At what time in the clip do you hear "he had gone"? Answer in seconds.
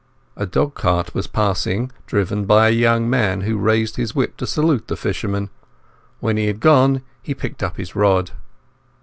6.37-7.03